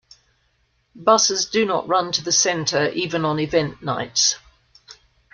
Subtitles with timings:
[0.95, 4.35] Buses do not run to the centre even on event nights.